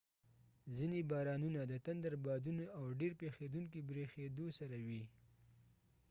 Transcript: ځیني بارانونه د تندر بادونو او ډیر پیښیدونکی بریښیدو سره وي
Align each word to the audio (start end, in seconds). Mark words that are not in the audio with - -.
ځیني 0.75 1.01
بارانونه 1.11 1.61
د 1.65 1.73
تندر 1.85 2.13
بادونو 2.25 2.63
او 2.77 2.83
ډیر 2.99 3.11
پیښیدونکی 3.21 3.79
بریښیدو 3.87 4.47
سره 4.59 4.77
وي 4.87 5.03